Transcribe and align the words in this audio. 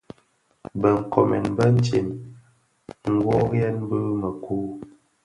Bë 0.79 0.89
nkoomèn 0.99 1.45
bëntsem 1.57 2.07
nnoriyèn 3.11 3.75
bi 3.89 3.97
mëku. 4.21 4.57